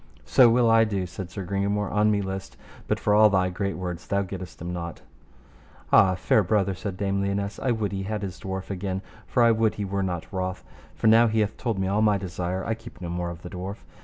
So 0.25 0.49
will 0.49 0.67
I 0.67 0.83
do, 0.83 1.05
said 1.05 1.29
Sir 1.29 1.45
Gringamore, 1.45 1.91
an 1.95 2.09
me 2.09 2.23
list, 2.23 2.57
but 2.87 2.99
for 2.99 3.13
all 3.13 3.29
thy 3.29 3.51
great 3.51 3.77
words 3.77 4.07
thou 4.07 4.23
gettest 4.23 4.59
him 4.59 4.73
not. 4.73 5.01
Ah! 5.93 6.15
fair 6.15 6.41
brother, 6.41 6.73
said 6.73 6.97
Dame 6.97 7.21
Lionesse, 7.21 7.59
I 7.59 7.69
would 7.69 7.91
he 7.91 8.01
had 8.01 8.23
his 8.23 8.39
dwarf 8.39 8.71
again, 8.71 9.03
for 9.27 9.43
I 9.43 9.51
would 9.51 9.75
he 9.75 9.85
were 9.85 10.01
not 10.01 10.25
wroth, 10.33 10.63
for 10.95 11.05
now 11.05 11.27
he 11.27 11.41
hath 11.41 11.55
told 11.55 11.77
me 11.77 11.87
all 11.87 12.01
my 12.01 12.17
desire 12.17 12.65
I 12.65 12.73
keep 12.73 12.99
no 12.99 13.09
more 13.09 13.29
of 13.29 13.43
the 13.43 13.49
dwarf. 13.51 13.77